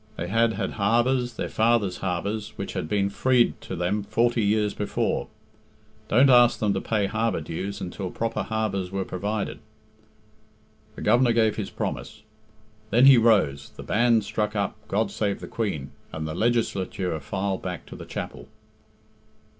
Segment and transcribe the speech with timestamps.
[0.17, 4.73] They had had harbours, their fathers' harbours, which had been freed to them forty years
[4.73, 5.27] before;
[6.07, 9.59] don't ask them to pay harbour dues until proper harbours were provided:
[10.95, 12.23] The Governor gave his promise.
[12.89, 17.61] Then he rose, the band struck up "God save the Queen," and the Legislature filed
[17.61, 18.47] back to the chapel.